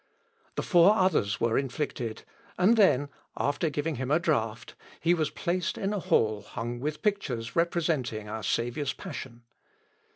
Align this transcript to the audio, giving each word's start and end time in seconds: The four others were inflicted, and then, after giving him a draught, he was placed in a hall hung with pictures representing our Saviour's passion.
The 0.55 0.63
four 0.63 0.95
others 0.95 1.39
were 1.39 1.59
inflicted, 1.59 2.23
and 2.57 2.75
then, 2.75 3.09
after 3.37 3.69
giving 3.69 3.97
him 3.97 4.09
a 4.09 4.17
draught, 4.17 4.73
he 4.99 5.13
was 5.13 5.29
placed 5.29 5.77
in 5.77 5.93
a 5.93 5.99
hall 5.99 6.41
hung 6.41 6.79
with 6.79 7.03
pictures 7.03 7.55
representing 7.55 8.27
our 8.27 8.41
Saviour's 8.41 8.93
passion. 8.93 9.43